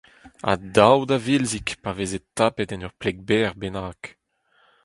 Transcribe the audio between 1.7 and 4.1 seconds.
pa veze tapet en ur pleg berr bennak.